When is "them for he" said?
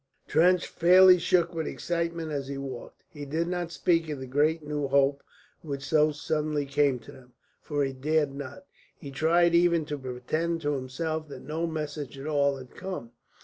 7.11-7.93